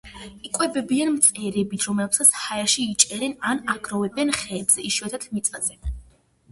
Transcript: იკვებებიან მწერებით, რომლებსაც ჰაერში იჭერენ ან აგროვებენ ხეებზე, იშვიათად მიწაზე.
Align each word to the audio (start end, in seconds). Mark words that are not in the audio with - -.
იკვებებიან 0.47 1.11
მწერებით, 1.17 1.85
რომლებსაც 1.89 2.31
ჰაერში 2.47 2.89
იჭერენ 2.95 3.37
ან 3.53 3.63
აგროვებენ 3.77 4.35
ხეებზე, 4.43 4.89
იშვიათად 4.93 5.31
მიწაზე. 5.39 5.81